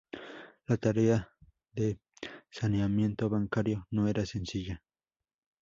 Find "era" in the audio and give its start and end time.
4.07-4.25